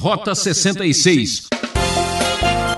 [0.00, 1.48] Rota 66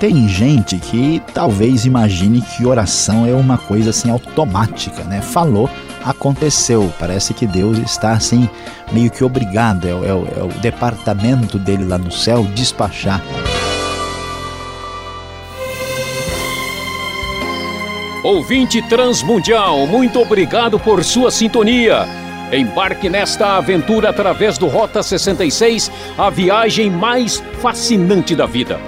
[0.00, 5.22] tem gente que talvez imagine que oração é uma coisa assim automática, né?
[5.22, 5.70] Falou,
[6.04, 6.92] aconteceu.
[6.98, 8.50] Parece que Deus está assim
[8.90, 13.22] meio que obrigado, é, é, é o departamento dele lá no céu despachar.
[18.24, 22.21] Ouvinte Transmundial, muito obrigado por sua sintonia.
[22.52, 28.78] Embarque nesta aventura através do Rota 66, a viagem mais fascinante da vida.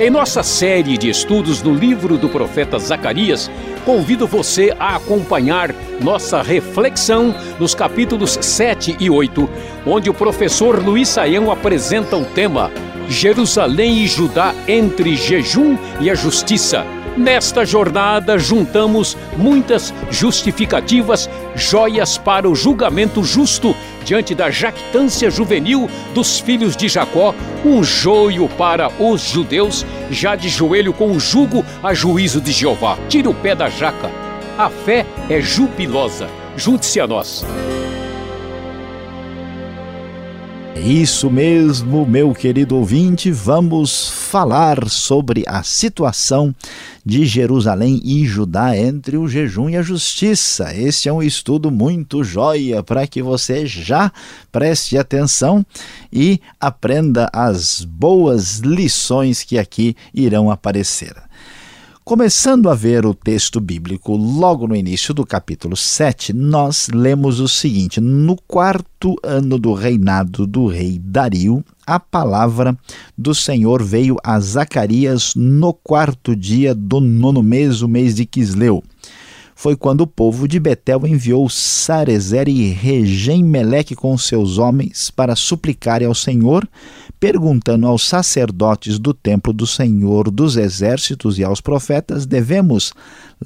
[0.00, 3.50] Em nossa série de estudos no livro do profeta Zacarias,
[3.84, 9.48] convido você a acompanhar nossa reflexão nos capítulos 7 e 8,
[9.86, 12.70] onde o professor Luiz Saião apresenta o tema
[13.10, 22.48] Jerusalém e Judá entre jejum e a justiça Nesta jornada, juntamos muitas justificativas, joias para
[22.48, 23.74] o julgamento justo
[24.04, 27.34] diante da jactância juvenil dos filhos de Jacó,
[27.64, 32.98] um joio para os judeus, já de joelho com o jugo a juízo de Jeová.
[33.08, 34.10] Tira o pé da jaca.
[34.58, 36.28] A fé é jubilosa.
[36.56, 37.44] Junte-se a nós.
[40.80, 46.54] Isso mesmo, meu querido ouvinte, vamos falar sobre a situação
[47.04, 50.74] de Jerusalém e Judá entre o jejum e a justiça.
[50.74, 54.12] Este é um estudo muito joia para que você já
[54.50, 55.64] preste atenção
[56.12, 61.14] e aprenda as boas lições que aqui irão aparecer.
[62.04, 67.46] Começando a ver o texto bíblico, logo no início do capítulo 7, nós lemos o
[67.46, 72.76] seguinte: No quarto ano do reinado do rei Dario, a palavra
[73.16, 78.82] do Senhor veio a Zacarias no quarto dia do nono mês, o mês de Quisleu.
[79.54, 86.08] Foi quando o povo de Betel enviou Sarezer e Regem-Meleque com seus homens para suplicarem
[86.08, 86.68] ao Senhor,
[87.22, 92.92] perguntando aos sacerdotes do templo do Senhor dos exércitos e aos profetas: devemos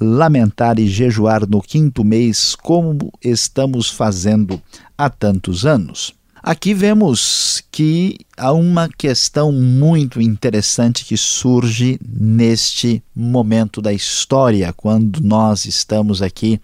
[0.01, 4.59] lamentar e jejuar no quinto mês, como estamos fazendo
[4.97, 6.15] há tantos anos?
[6.41, 15.21] Aqui vemos que há uma questão muito interessante que surge neste momento da história, quando
[15.21, 16.59] nós estamos aqui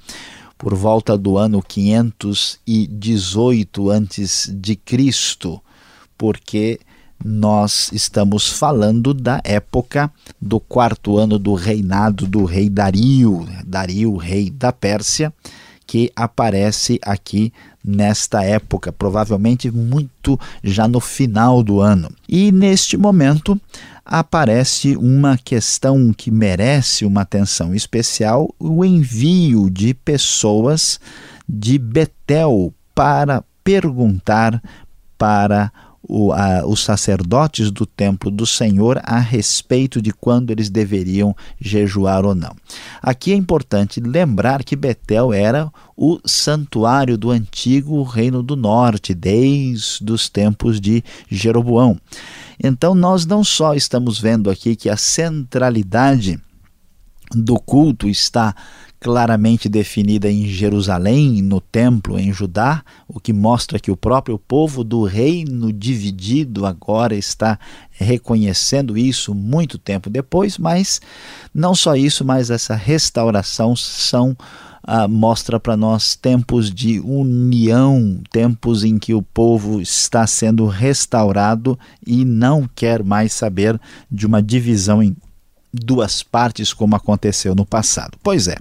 [0.58, 5.62] por volta do ano 518 antes de Cristo,
[6.18, 6.80] porque
[7.24, 10.12] nós estamos falando da época
[10.42, 15.34] do quarto ano do reinado do rei Dario, Dario, rei da Pérsia,
[15.88, 17.54] que aparece aqui
[17.84, 22.10] nesta época, provavelmente muito já no final do ano.
[22.28, 23.60] E neste momento
[24.06, 31.00] aparece uma questão que merece uma atenção especial: o envio de pessoas
[31.48, 34.62] de Betel para perguntar
[35.18, 35.72] para
[36.08, 42.26] o, a, os sacerdotes do templo do Senhor a respeito de quando eles deveriam jejuar
[42.26, 42.56] ou não.
[43.02, 50.12] Aqui é importante lembrar que Betel era o santuário do antigo reino do norte, desde
[50.12, 51.98] os tempos de Jeroboão.
[52.62, 56.40] Então, nós não só estamos vendo aqui que a centralidade
[57.32, 58.56] do culto está
[59.04, 64.82] claramente definida em Jerusalém, no templo em Judá, o que mostra que o próprio povo
[64.82, 67.60] do reino dividido agora está
[67.92, 71.02] reconhecendo isso muito tempo depois, mas
[71.54, 74.38] não só isso, mas essa restauração são
[74.86, 81.78] ah, mostra para nós tempos de união, tempos em que o povo está sendo restaurado
[82.06, 83.80] e não quer mais saber
[84.12, 85.02] de uma divisão
[85.74, 88.18] duas partes, como aconteceu no passado.
[88.22, 88.58] Pois é,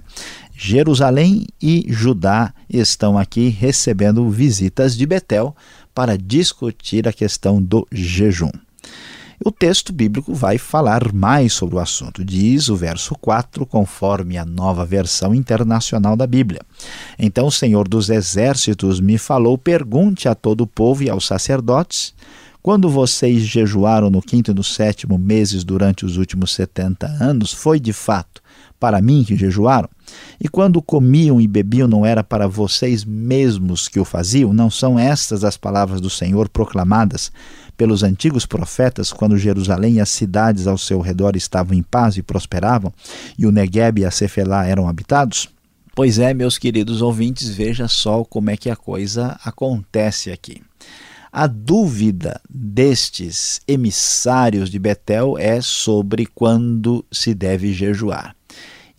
[0.55, 5.55] Jerusalém e Judá estão aqui recebendo visitas de Betel
[5.93, 8.51] para discutir a questão do jejum.
[9.45, 12.23] O texto bíblico vai falar mais sobre o assunto.
[12.23, 16.61] Diz o verso 4, conforme a nova versão internacional da Bíblia.
[17.19, 22.13] Então o Senhor dos Exércitos me falou: pergunte a todo o povo e aos sacerdotes
[22.63, 27.77] quando vocês jejuaram no quinto e no sétimo meses durante os últimos setenta anos, foi
[27.77, 28.41] de fato
[28.79, 29.89] para mim que jejuaram?
[30.39, 34.53] E quando comiam e bebiam, não era para vocês mesmos que o faziam?
[34.53, 37.33] Não são estas as palavras do Senhor proclamadas
[37.75, 42.23] pelos antigos profetas quando Jerusalém e as cidades ao seu redor estavam em paz e
[42.23, 42.93] prosperavam,
[43.37, 45.49] e o Negueb e a Cefelá eram habitados?
[45.93, 50.61] Pois é, meus queridos ouvintes, veja só como é que a coisa acontece aqui.
[51.35, 58.35] A dúvida destes emissários de Betel é sobre quando se deve jejuar.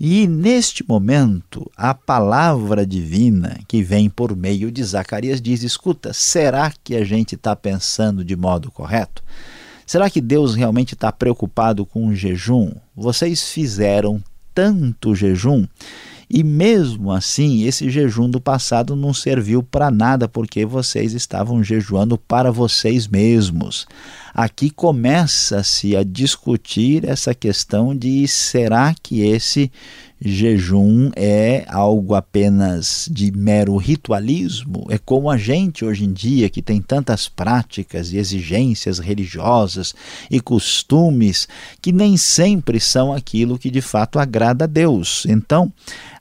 [0.01, 6.73] E neste momento, a palavra divina que vem por meio de Zacarias diz: escuta, será
[6.83, 9.23] que a gente está pensando de modo correto?
[9.87, 12.73] Será que Deus realmente está preocupado com o jejum?
[12.97, 14.21] Vocês fizeram
[14.53, 15.69] tanto jejum
[16.29, 22.17] e mesmo assim, esse jejum do passado não serviu para nada, porque vocês estavam jejuando
[22.17, 23.87] para vocês mesmos.
[24.35, 29.71] Aqui começa-se a discutir essa questão de será que esse
[30.21, 34.87] jejum é algo apenas de mero ritualismo?
[34.89, 39.95] É como a gente hoje em dia, que tem tantas práticas e exigências religiosas
[40.29, 41.47] e costumes
[41.81, 45.25] que nem sempre são aquilo que de fato agrada a Deus.
[45.29, 45.73] Então,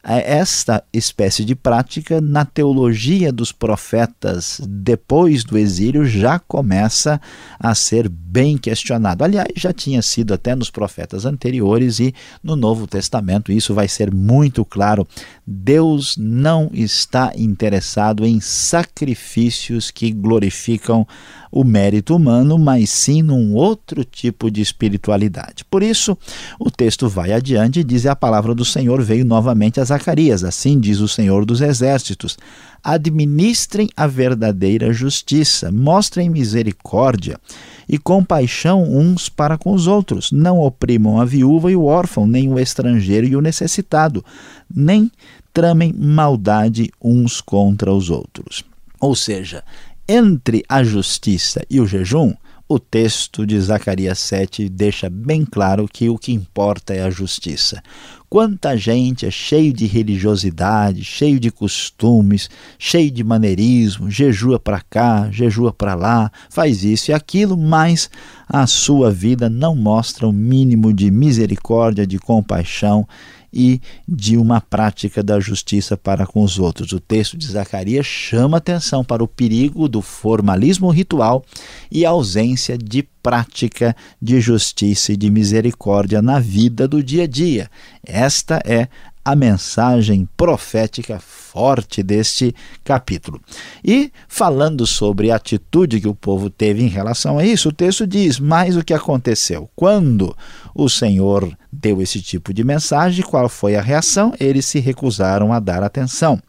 [0.05, 7.21] é, esta espécie de prática na teologia dos profetas depois do exílio já começa
[7.57, 9.23] a ser bem questionado.
[9.23, 12.13] Aliás, já tinha sido até nos profetas anteriores e
[12.43, 15.07] no Novo Testamento isso vai ser muito claro.
[15.45, 21.07] Deus não está interessado em sacrifícios que glorificam
[21.53, 25.63] o mérito humano, mas sim num outro tipo de espiritualidade.
[25.69, 26.17] Por isso,
[26.59, 30.43] o texto vai adiante e diz: A palavra do Senhor veio novamente a Zacarias.
[30.43, 32.39] Assim diz o Senhor dos Exércitos:
[32.83, 37.39] Administrem a verdadeira justiça, mostrem misericórdia
[37.87, 40.31] e compaixão uns para com os outros.
[40.31, 44.25] Não oprimam a viúva e o órfão, nem o estrangeiro e o necessitado,
[44.73, 45.11] nem
[45.53, 48.63] tramem maldade uns contra os outros.
[48.99, 49.63] Ou seja,
[50.07, 52.33] entre a justiça e o jejum,
[52.67, 57.83] o texto de Zacarias 7 deixa bem claro que o que importa é a justiça.
[58.29, 65.29] Quanta gente é cheio de religiosidade, cheio de costumes, cheio de maneirismo, jejua para cá,
[65.29, 68.09] jejua para lá, faz isso e aquilo, mas
[68.47, 73.07] a sua vida não mostra o mínimo de misericórdia, de compaixão
[73.53, 76.91] e de uma prática da justiça para com os outros.
[76.91, 81.45] O texto de Zacarias chama atenção para o perigo do formalismo ritual
[81.91, 87.27] e a ausência de prática de justiça e de misericórdia na vida do dia a
[87.27, 87.69] dia.
[88.03, 88.87] Esta é
[89.23, 91.19] a mensagem profética
[91.53, 92.53] forte deste
[92.83, 93.39] capítulo.
[93.85, 98.07] E falando sobre a atitude que o povo teve em relação a isso, o texto
[98.07, 99.69] diz: Mas o que aconteceu?
[99.75, 100.35] Quando
[100.73, 104.33] o Senhor deu esse tipo de mensagem, qual foi a reação?
[104.39, 106.41] Eles se recusaram a dar atenção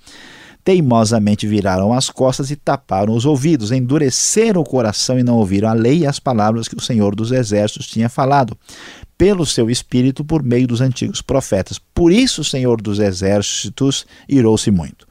[0.64, 5.74] teimosamente viraram as costas e taparam os ouvidos, endureceram o coração e não ouviram a
[5.74, 8.56] lei e as palavras que o Senhor dos Exércitos tinha falado,
[9.16, 11.78] pelo seu espírito por meio dos antigos profetas.
[11.94, 15.06] Por isso o Senhor dos Exércitos irou-se muito.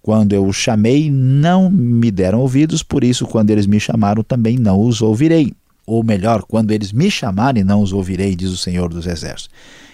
[0.00, 4.58] Quando eu os chamei, não me deram ouvidos, por isso, quando eles me chamaram, também
[4.58, 5.52] não os ouvirei.
[5.86, 9.50] Ou melhor, quando eles me chamarem, não os ouvirei, diz o Senhor dos Exércitos.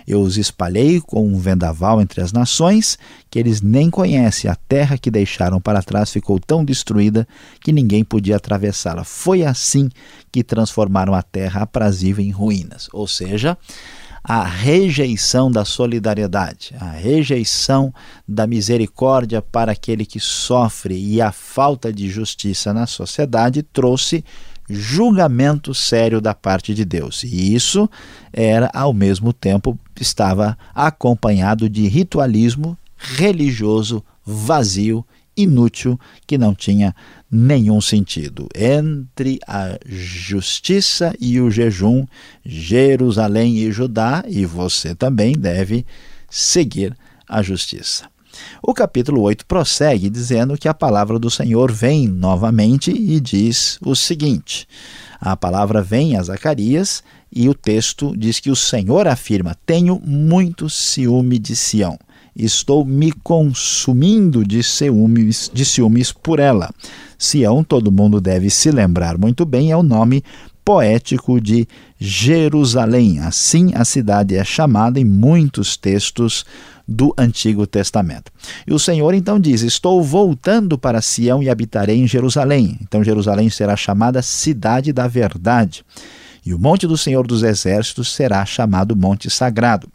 [0.08, 2.98] Eu os espalhei com um vendaval entre as nações
[3.30, 4.50] que eles nem conhecem.
[4.50, 7.28] A terra que deixaram para trás ficou tão destruída
[7.60, 9.04] que ninguém podia atravessá-la.
[9.04, 9.90] Foi assim
[10.32, 12.88] que transformaram a terra aprazível em ruínas.
[12.90, 13.58] Ou seja,
[14.24, 17.92] a rejeição da solidariedade, a rejeição
[18.26, 24.24] da misericórdia para aquele que sofre e a falta de justiça na sociedade trouxe
[24.68, 27.24] julgamento sério da parte de Deus.
[27.24, 27.88] E isso
[28.32, 35.04] era ao mesmo tempo estava acompanhado de ritualismo religioso vazio,
[35.36, 36.94] inútil, que não tinha
[37.30, 38.48] nenhum sentido.
[38.54, 42.06] Entre a justiça e o jejum,
[42.44, 45.86] Jerusalém e Judá, e você também deve
[46.28, 46.96] seguir
[47.28, 48.04] a justiça.
[48.62, 53.94] O capítulo 8 prossegue dizendo que a palavra do Senhor vem novamente e diz o
[53.94, 54.66] seguinte:
[55.20, 60.70] a palavra vem a Zacarias e o texto diz que o Senhor afirma: Tenho muito
[60.70, 61.98] ciúme de Sião.
[62.36, 66.70] Estou me consumindo de ciúmes, de ciúmes por ela.
[67.18, 70.22] Sião, todo mundo deve se lembrar muito bem, é o nome
[70.64, 71.66] poético de
[71.98, 73.18] Jerusalém.
[73.18, 76.44] Assim a cidade é chamada em muitos textos
[76.88, 78.32] do Antigo Testamento.
[78.66, 82.78] E o Senhor então diz: Estou voltando para Sião e habitarei em Jerusalém.
[82.80, 85.84] Então Jerusalém será chamada Cidade da Verdade.
[86.46, 89.86] E o monte do Senhor dos Exércitos será chamado Monte Sagrado.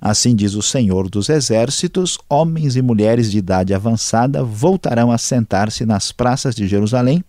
[0.00, 5.86] Assim diz o Senhor dos Exércitos: homens e mulheres de idade avançada voltarão a sentar-se
[5.86, 7.24] nas praças de Jerusalém,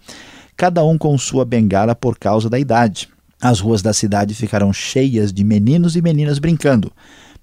[0.57, 3.09] cada um com sua bengala por causa da idade.
[3.39, 6.91] As ruas da cidade ficarão cheias de meninos e meninas brincando.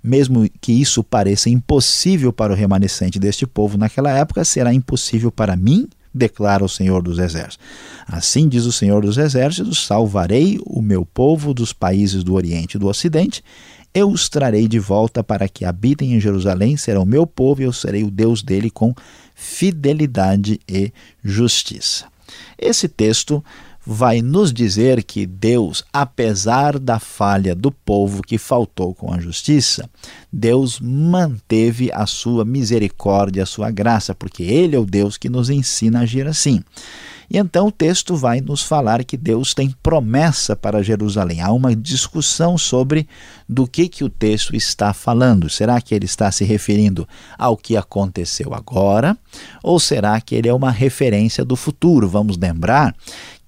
[0.03, 5.57] Mesmo que isso pareça impossível para o remanescente deste povo naquela época, será impossível para
[5.57, 7.59] mim, declara o Senhor dos Exércitos.
[8.07, 12.81] Assim diz o Senhor dos Exércitos: salvarei o meu povo dos países do Oriente e
[12.81, 13.43] do Ocidente.
[13.93, 17.73] Eu os trarei de volta para que habitem em Jerusalém, serão meu povo e eu
[17.73, 18.95] serei o Deus dele com
[19.35, 20.93] fidelidade e
[21.25, 22.07] justiça.
[22.57, 23.45] Esse texto
[23.85, 29.89] vai nos dizer que Deus, apesar da falha do povo que faltou com a justiça,
[30.33, 35.49] Deus manteve a sua misericórdia, a sua graça, porque Ele é o Deus que nos
[35.49, 36.63] ensina a agir assim.
[37.31, 41.41] E então o texto vai nos falar que Deus tem promessa para Jerusalém.
[41.41, 43.07] Há uma discussão sobre
[43.49, 45.49] do que, que o texto está falando.
[45.49, 47.09] Será que ele está se referindo
[47.39, 49.17] ao que aconteceu agora?
[49.63, 52.09] Ou será que ele é uma referência do futuro?
[52.09, 52.97] Vamos lembrar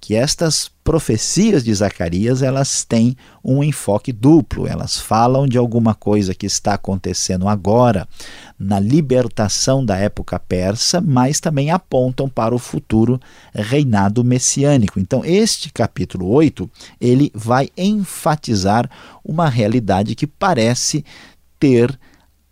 [0.03, 4.67] que estas profecias de Zacarias elas têm um enfoque duplo.
[4.67, 8.05] Elas falam de alguma coisa que está acontecendo agora
[8.59, 13.17] na libertação da época persa, mas também apontam para o futuro
[13.55, 14.99] reinado messiânico.
[14.99, 16.69] Então, este capítulo 8,
[16.99, 18.89] ele vai enfatizar
[19.23, 21.05] uma realidade que parece
[21.57, 21.97] ter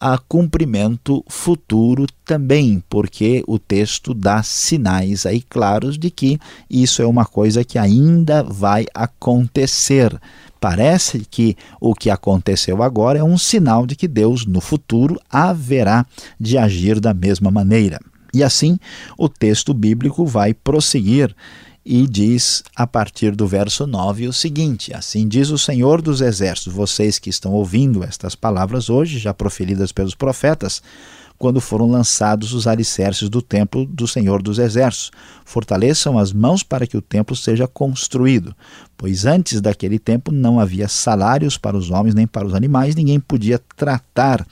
[0.01, 7.05] a cumprimento futuro também, porque o texto dá sinais aí claros de que isso é
[7.05, 10.19] uma coisa que ainda vai acontecer.
[10.59, 16.03] Parece que o que aconteceu agora é um sinal de que Deus no futuro haverá
[16.39, 17.99] de agir da mesma maneira.
[18.33, 18.79] E assim,
[19.15, 21.35] o texto bíblico vai prosseguir
[21.85, 26.73] e diz a partir do verso 9 o seguinte: Assim diz o Senhor dos Exércitos,
[26.73, 30.81] vocês que estão ouvindo estas palavras hoje, já proferidas pelos profetas,
[31.41, 35.09] quando foram lançados os alicerces do templo do Senhor dos Exércitos.
[35.43, 38.55] Fortaleçam as mãos para que o templo seja construído,
[38.95, 43.19] pois antes daquele tempo não havia salários para os homens nem para os animais, ninguém
[43.19, 44.45] podia tratar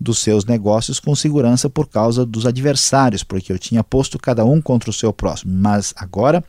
[0.00, 4.62] dos seus negócios com segurança por causa dos adversários, porque eu tinha posto cada um
[4.62, 5.52] contra o seu próximo.
[5.54, 6.42] Mas agora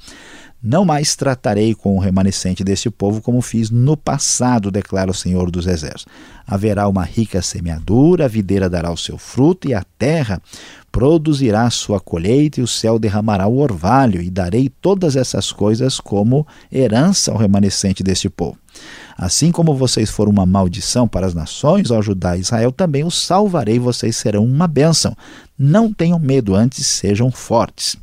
[0.63, 5.49] não mais tratarei com o remanescente deste povo como fiz no passado, declara o Senhor
[5.49, 6.05] dos Exércitos.
[6.45, 10.39] Haverá uma rica semeadura, a videira dará o seu fruto, e a terra
[10.91, 16.45] produzirá sua colheita, e o céu derramará o orvalho, e darei todas essas coisas como
[16.71, 18.57] herança ao remanescente deste povo.
[19.17, 23.15] Assim como vocês foram uma maldição para as nações, ao Judá e Israel, também os
[23.25, 25.17] salvarei, vocês serão uma bênção.
[25.57, 27.97] Não tenham medo, antes sejam fortes.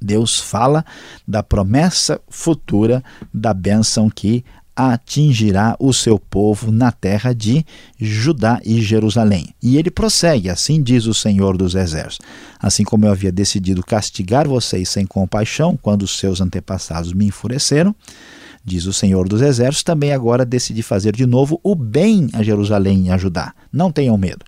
[0.00, 0.84] Deus fala
[1.26, 3.02] da promessa futura
[3.32, 7.66] da bênção que atingirá o seu povo na terra de
[7.98, 9.54] Judá e Jerusalém.
[9.62, 12.26] E ele prossegue: Assim diz o Senhor dos Exércitos:
[12.58, 17.94] Assim como eu havia decidido castigar vocês sem compaixão quando os seus antepassados me enfureceram,
[18.64, 23.06] diz o Senhor dos Exércitos, também agora decidi fazer de novo o bem a Jerusalém
[23.06, 23.52] e a Judá.
[23.70, 24.44] Não tenham medo.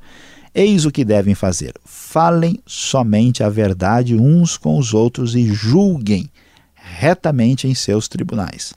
[0.55, 6.29] Eis o que devem fazer: falem somente a verdade uns com os outros e julguem
[6.75, 8.75] retamente em seus tribunais.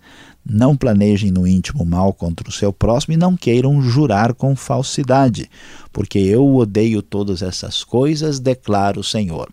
[0.48, 5.50] Não planejem no íntimo mal contra o seu próximo e não queiram jurar com falsidade,
[5.92, 9.52] porque eu odeio todas essas coisas, declara o Senhor.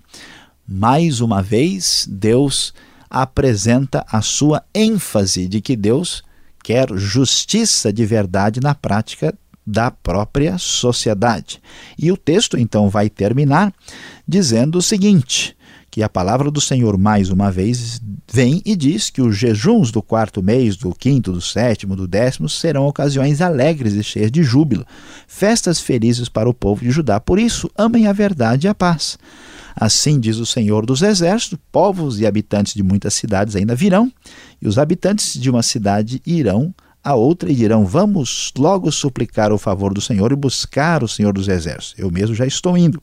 [0.69, 2.75] Mais uma vez, Deus
[3.09, 6.23] apresenta a sua ênfase de que Deus
[6.63, 9.35] quer justiça de verdade na prática
[9.67, 11.61] da própria sociedade.
[11.99, 13.73] E o texto então vai terminar
[14.27, 15.57] dizendo o seguinte:
[15.93, 18.01] que a palavra do Senhor mais uma vez
[18.33, 22.49] vem e diz que os jejuns do quarto mês, do quinto, do sétimo, do décimo
[22.49, 24.87] serão ocasiões alegres e cheias de júbilo,
[25.29, 27.21] festas felizes para o povo de Judá.
[27.21, 29.19] Por isso, amem a verdade e a paz.
[29.77, 34.11] Assim diz o Senhor dos Exércitos: povos e habitantes de muitas cidades ainda virão,
[34.63, 39.59] e os habitantes de uma cidade irão a outra e dirão: Vamos logo suplicar o
[39.59, 41.95] favor do Senhor e buscar o Senhor dos Exércitos.
[41.99, 43.03] Eu mesmo já estou indo.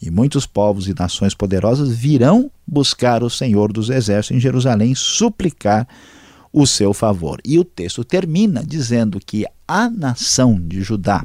[0.00, 5.86] E muitos povos e nações poderosas virão buscar o Senhor dos Exércitos em Jerusalém, suplicar
[6.52, 7.40] o seu favor.
[7.44, 11.24] E o texto termina dizendo que a nação de Judá,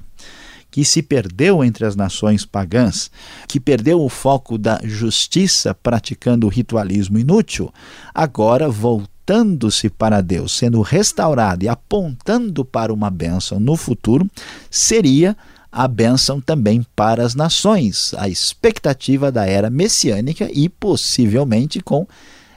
[0.71, 3.11] que se perdeu entre as nações pagãs,
[3.47, 7.71] que perdeu o foco da justiça praticando o ritualismo inútil,
[8.13, 14.27] agora voltou voltando-se para Deus, sendo restaurado e apontando para uma bênção no futuro,
[14.71, 15.37] seria
[15.71, 22.07] a bênção também para as nações, a expectativa da era messiânica e possivelmente com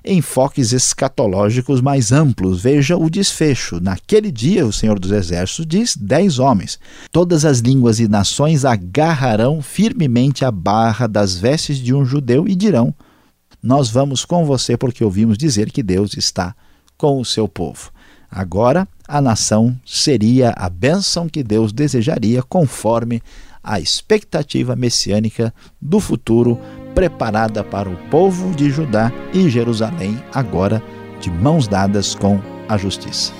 [0.03, 2.63] enfoques escatológicos mais amplos.
[2.63, 3.79] Veja o desfecho.
[3.79, 6.79] Naquele dia, o Senhor dos Exércitos diz: dez homens.
[7.11, 12.55] Todas as línguas e nações agarrarão firmemente a barra das vestes de um judeu e
[12.55, 12.95] dirão:
[13.63, 16.55] nós vamos com você porque ouvimos dizer que Deus está
[16.97, 17.91] com o seu povo.
[18.31, 23.23] Agora, a nação seria a bênção que Deus desejaria conforme
[23.63, 26.59] a expectativa messiânica do futuro
[26.95, 30.83] preparada para o povo de Judá e Jerusalém, agora
[31.21, 33.33] de mãos dadas com a justiça.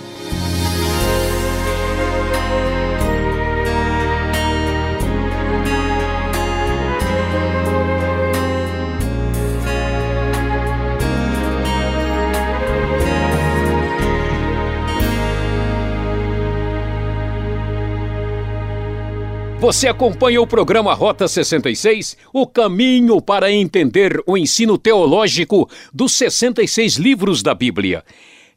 [19.63, 26.97] Você acompanha o programa Rota 66, o caminho para entender o ensino teológico dos 66
[26.97, 28.03] livros da Bíblia.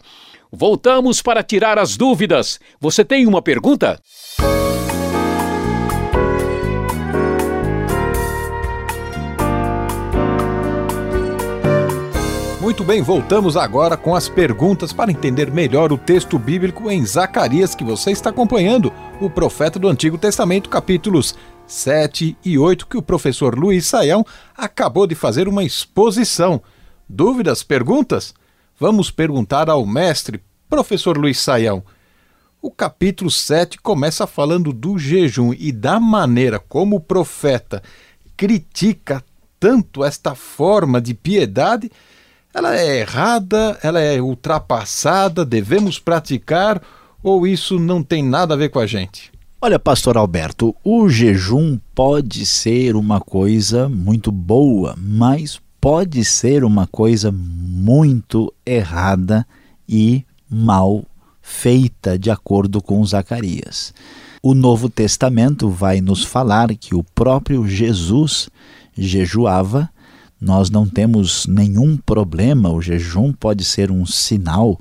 [0.51, 2.59] Voltamos para tirar as dúvidas.
[2.81, 4.01] Você tem uma pergunta?
[12.69, 17.75] Muito bem, voltamos agora com as perguntas para entender melhor o texto bíblico em Zacarias
[17.75, 21.35] que você está acompanhando, o profeta do Antigo Testamento, capítulos
[21.67, 24.23] 7 e 8, que o professor Luiz Saião
[24.55, 26.61] acabou de fazer uma exposição.
[27.09, 28.35] Dúvidas, perguntas?
[28.79, 31.83] Vamos perguntar ao mestre, professor Luiz Saião.
[32.61, 37.83] O capítulo 7 começa falando do jejum e da maneira como o profeta
[38.37, 39.25] critica
[39.59, 41.91] tanto esta forma de piedade
[42.53, 46.83] ela é errada, ela é ultrapassada, devemos praticar
[47.23, 49.31] ou isso não tem nada a ver com a gente?
[49.61, 56.87] Olha, pastor Alberto, o jejum pode ser uma coisa muito boa, mas pode ser uma
[56.87, 59.47] coisa muito errada
[59.89, 61.05] e mal
[61.43, 63.93] feita, de acordo com Zacarias.
[64.41, 68.49] O Novo Testamento vai nos falar que o próprio Jesus
[68.97, 69.91] jejuava
[70.41, 74.79] nós não temos nenhum problema, o jejum pode ser um sinal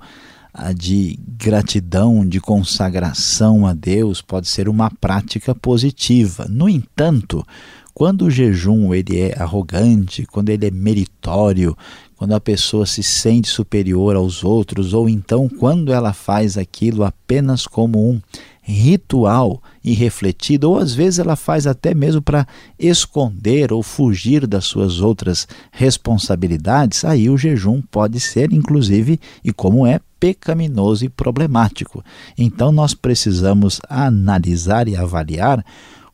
[0.54, 6.46] ah, de gratidão, de consagração a Deus, pode ser uma prática positiva.
[6.50, 7.46] No entanto,
[7.94, 11.76] quando o jejum ele é arrogante, quando ele é meritório,
[12.16, 17.66] quando a pessoa se sente superior aos outros, ou então quando ela faz aquilo apenas
[17.66, 18.22] como um
[18.68, 22.46] ritual irrefletido, ou às vezes ela faz até mesmo para
[22.78, 29.88] esconder ou fugir das suas outras responsabilidades, aí o jejum pode ser, inclusive, e como
[29.88, 32.04] é, pecaminoso e problemático.
[32.38, 35.64] Então nós precisamos analisar e avaliar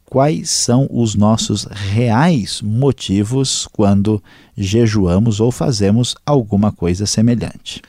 [0.05, 4.21] quais são os nossos reais motivos quando
[4.55, 7.81] jejuamos ou fazemos alguma coisa semelhante.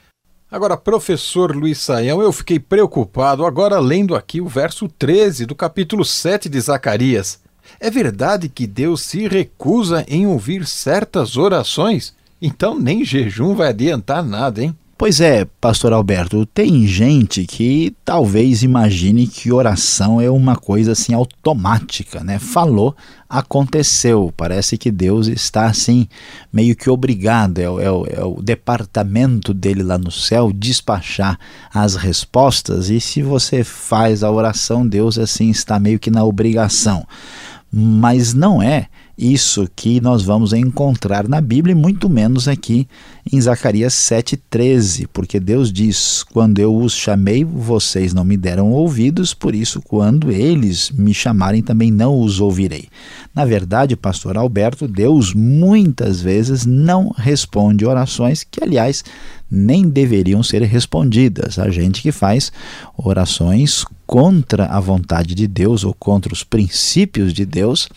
[0.54, 6.04] Agora, professor Luiz Saião, eu fiquei preocupado agora lendo aqui o verso 13 do capítulo
[6.04, 7.40] 7 de Zacarias.
[7.80, 12.14] É verdade que Deus se recusa em ouvir certas orações?
[12.40, 14.78] Então nem jejum vai adiantar nada, hein?
[14.96, 21.12] Pois é, pastor Alberto, tem gente que talvez imagine que oração é uma coisa assim
[21.12, 22.38] automática, né?
[22.38, 22.94] Falou,
[23.28, 24.32] aconteceu.
[24.36, 26.06] Parece que Deus está assim,
[26.52, 31.40] meio que obrigado, é, é, é o departamento dele lá no céu despachar
[31.72, 37.04] as respostas, e se você faz a oração, Deus assim está meio que na obrigação.
[37.68, 38.86] Mas não é
[39.18, 42.86] isso que nós vamos encontrar na Bíblia, e muito menos aqui
[43.32, 49.32] em Zacarias 7,13, porque Deus diz: Quando eu os chamei, vocês não me deram ouvidos,
[49.32, 52.88] por isso, quando eles me chamarem, também não os ouvirei.
[53.34, 59.02] Na verdade, pastor Alberto, Deus muitas vezes não responde orações que, aliás,
[59.50, 61.58] nem deveriam ser respondidas.
[61.58, 62.52] A gente que faz
[62.96, 67.88] orações contra a vontade de Deus ou contra os princípios de Deus.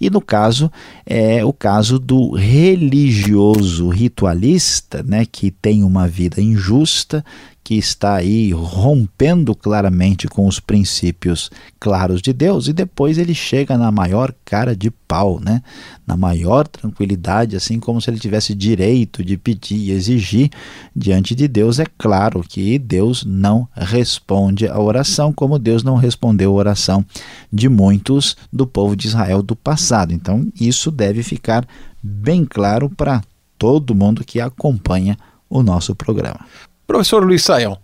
[0.00, 0.70] E no caso
[1.06, 7.24] é o caso do religioso ritualista, né, que tem uma vida injusta,
[7.64, 11.50] que está aí rompendo claramente com os princípios
[11.80, 15.62] claros de Deus e depois ele chega na maior cara de pau, né?
[16.06, 20.50] Na maior tranquilidade, assim como se ele tivesse direito de pedir e exigir
[20.94, 21.78] diante de Deus.
[21.78, 27.02] É claro que Deus não responde a oração, como Deus não respondeu a oração
[27.50, 30.12] de muitos do povo de Israel do passado.
[30.12, 31.66] Então, isso deve ficar
[32.02, 33.22] bem claro para
[33.58, 35.16] todo mundo que acompanha
[35.48, 36.40] o nosso programa.
[36.86, 37.78] Professor Luiz Saião,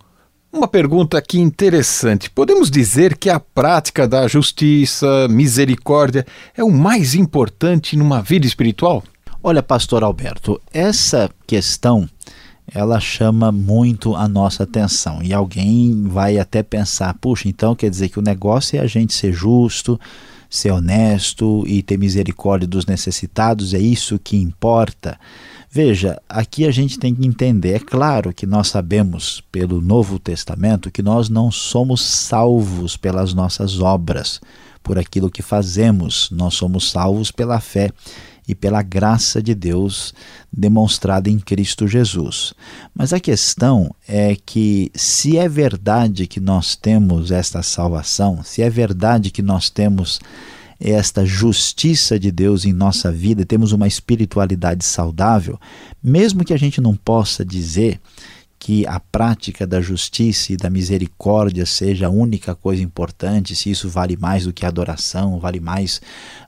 [0.52, 2.28] uma pergunta aqui interessante.
[2.28, 9.02] Podemos dizer que a prática da justiça, misericórdia, é o mais importante numa vida espiritual?
[9.42, 12.06] Olha, pastor Alberto, essa questão
[12.72, 18.10] ela chama muito a nossa atenção e alguém vai até pensar, puxa, então quer dizer
[18.10, 19.98] que o negócio é a gente ser justo,
[20.48, 25.18] ser honesto e ter misericórdia dos necessitados, é isso que importa.
[25.72, 30.90] Veja, aqui a gente tem que entender, é claro que nós sabemos pelo Novo Testamento
[30.90, 34.40] que nós não somos salvos pelas nossas obras,
[34.83, 37.92] por aquilo que fazemos, nós somos salvos pela fé
[38.48, 40.12] e pela graça de Deus
[40.52, 42.52] demonstrada em Cristo Jesus.
[42.92, 48.68] Mas a questão é que, se é verdade que nós temos esta salvação, se é
[48.68, 50.18] verdade que nós temos
[50.80, 55.58] esta justiça de Deus em nossa vida, temos uma espiritualidade saudável,
[56.02, 58.00] mesmo que a gente não possa dizer
[58.60, 63.88] que a prática da justiça e da misericórdia seja a única coisa importante, se isso
[63.88, 66.00] vale mais do que a adoração, vale mais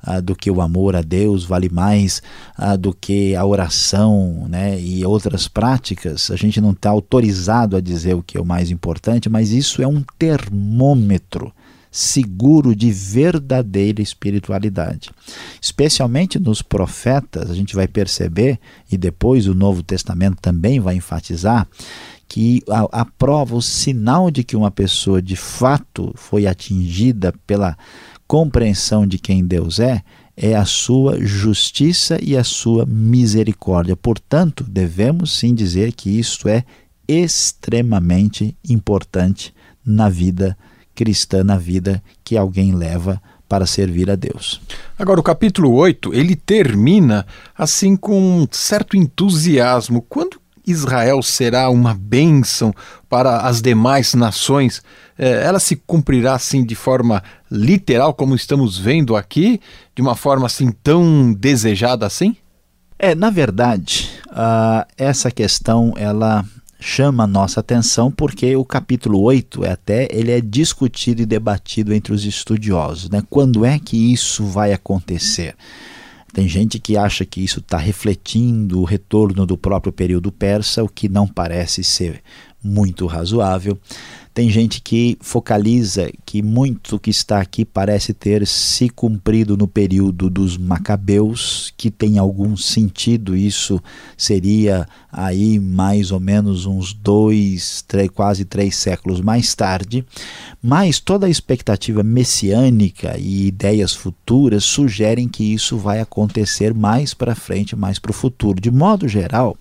[0.07, 2.23] uh, do que o amor a Deus, vale mais
[2.59, 7.81] uh, do que a oração né, e outras práticas, a gente não está autorizado a
[7.81, 11.51] dizer o que é o mais importante, mas isso é um termômetro
[11.93, 15.11] seguro de verdadeira espiritualidade.
[15.61, 18.59] Especialmente nos profetas, a gente vai perceber,
[18.91, 21.69] e depois o Novo Testamento também vai enfatizar,
[22.27, 27.77] que a, a prova, o sinal de que uma pessoa de fato foi atingida pela
[28.27, 30.03] compreensão de quem Deus é,
[30.35, 33.95] é a sua justiça e a sua misericórdia.
[33.95, 36.65] Portanto, devemos sim dizer que isto é
[37.07, 39.53] extremamente importante
[39.85, 40.57] na vida
[41.45, 44.63] na vida que alguém leva para servir a Deus.
[44.99, 47.27] Agora, o capítulo 8, ele termina
[47.57, 50.01] assim com um certo entusiasmo.
[50.09, 52.73] Quando Israel será uma bênção
[53.11, 54.83] para as demais nações,
[55.19, 59.61] é, ela se cumprirá assim de forma literal, como estamos vendo aqui,
[59.95, 62.37] de uma forma assim tão desejada assim?
[62.99, 66.45] É, na verdade, uh, essa questão ela
[66.83, 71.95] chama a nossa atenção porque o capítulo 8 é até ele é discutido e debatido
[71.95, 73.23] entre os estudiosos, né?
[73.31, 75.55] Quando é que isso vai acontecer?
[76.33, 80.89] Tem gente que acha que isso está refletindo o retorno do próprio período persa, o
[80.89, 82.23] que não parece ser
[82.63, 83.79] muito razoável.
[84.35, 90.31] Tem gente que focaliza que muito que está aqui parece ter se cumprido no período
[90.31, 93.37] dos Macabeus, que tem algum sentido.
[93.37, 93.79] Isso
[94.17, 100.03] seria aí mais ou menos uns dois, três, quase três séculos mais tarde.
[100.63, 107.35] Mas toda a expectativa messiânica e ideias futuras sugerem que isso vai acontecer mais para
[107.35, 108.59] frente, mais para o futuro.
[108.59, 109.55] De modo geral,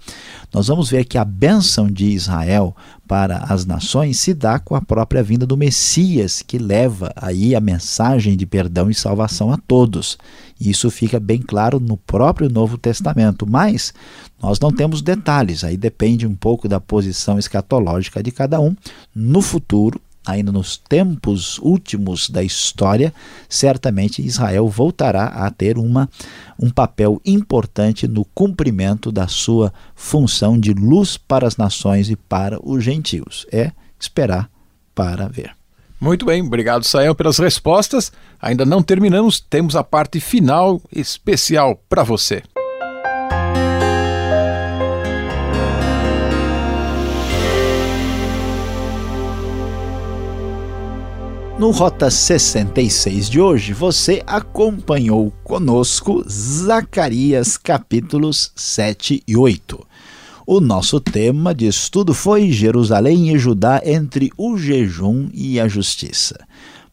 [0.54, 2.76] nós vamos ver que a bênção de Israel
[3.08, 7.60] para as nações se dá com a própria vinda do Messias, que leva aí a
[7.60, 10.18] mensagem de perdão e salvação a todos.
[10.60, 13.94] Isso fica bem claro no próprio Novo Testamento, mas
[14.42, 18.76] nós não temos detalhes, aí depende um pouco da posição escatológica de cada um.
[19.16, 23.14] No futuro, ainda nos tempos últimos da história,
[23.50, 26.10] certamente Israel voltará a ter uma,
[26.60, 32.60] um papel importante no cumprimento da sua função de luz para as nações e para
[32.64, 33.46] os gentios.
[33.52, 34.50] É esperar
[34.94, 35.56] para ver.
[36.00, 38.12] Muito bem, obrigado, Sael, pelas respostas.
[38.42, 42.42] Ainda não terminamos, temos a parte final especial para você.
[51.62, 59.80] No Rota 66 de hoje, você acompanhou conosco Zacarias capítulos 7 e 8.
[60.48, 66.36] O nosso tema de estudo foi Jerusalém e Judá entre o jejum e a justiça.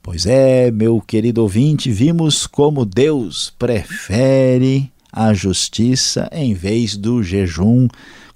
[0.03, 7.89] Pois é, meu querido ouvinte, vimos como Deus prefere a justiça em vez do jejum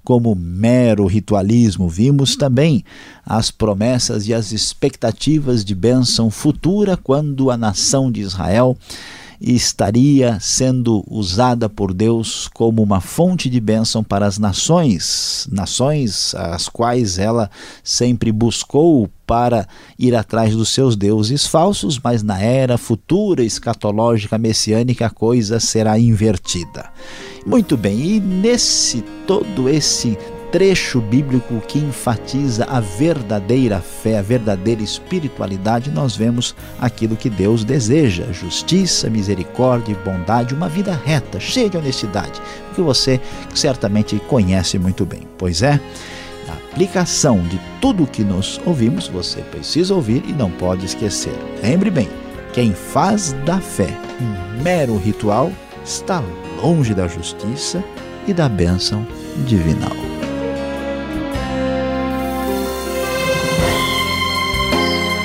[0.03, 1.87] como mero ritualismo.
[1.87, 2.83] Vimos também
[3.25, 8.77] as promessas e as expectativas de bênção futura quando a nação de Israel
[9.43, 16.69] estaria sendo usada por Deus como uma fonte de bênção para as nações, nações as
[16.69, 17.51] quais ela
[17.83, 19.67] sempre buscou para
[19.99, 25.99] ir atrás dos seus deuses falsos, mas na era futura escatológica messiânica a coisa será
[25.99, 26.89] invertida.
[27.45, 30.17] Muito bem, e nesse todo esse
[30.53, 37.65] trecho bíblico que enfatiza a verdadeira fé, a verdadeira espiritualidade, nós vemos aquilo que Deus
[37.65, 42.39] deseja: justiça, misericórdia e bondade, uma vida reta, cheia de honestidade,
[42.75, 43.19] que você
[43.53, 45.27] certamente conhece muito bem.
[45.37, 45.81] Pois é,
[46.47, 51.33] a aplicação de tudo o que nós ouvimos, você precisa ouvir e não pode esquecer.
[51.63, 52.07] Lembre bem,
[52.53, 53.89] quem faz da fé
[54.21, 55.51] um mero ritual
[55.83, 56.23] está
[56.61, 57.83] longe da justiça
[58.27, 59.05] e da bênção
[59.45, 59.91] divinal.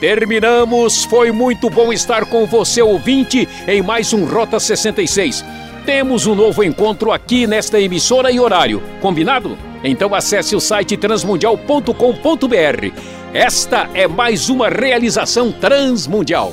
[0.00, 1.04] Terminamos.
[1.04, 5.44] Foi muito bom estar com você, ouvinte, em mais um Rota 66.
[5.84, 8.82] temos um novo encontro aqui nesta emissora e horário.
[9.00, 9.56] Combinado?
[9.82, 12.92] Então acesse o site transmundial.com.br.
[13.32, 16.52] Esta é mais uma realização transmundial.